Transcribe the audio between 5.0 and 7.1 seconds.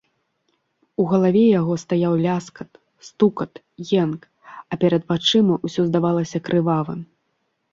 вачыма ўсё здавалася крывавым.